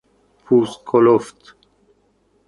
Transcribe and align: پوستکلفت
پوستکلفت 0.45 1.55